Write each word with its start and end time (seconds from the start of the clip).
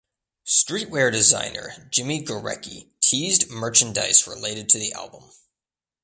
Streetwear 0.47 1.11
designer 1.11 1.87
Jimmy 1.91 2.25
Gorecki 2.25 2.89
teased 3.01 3.51
merchandise 3.51 4.25
related 4.25 4.67
to 4.69 4.79
the 4.79 4.91
album. 4.93 5.29